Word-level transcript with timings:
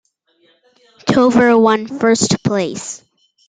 Tovar 1.05 1.59
won 1.59 1.85
first 1.85 2.43
place. 2.43 3.03